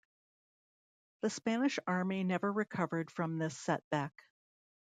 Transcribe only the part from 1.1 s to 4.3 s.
The Spanish army never recovered from this setback.